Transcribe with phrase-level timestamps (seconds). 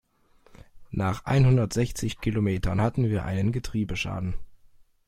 [0.89, 4.33] Nach einhundertsechzig Kilometern hatten wir einen Getriebeschaden.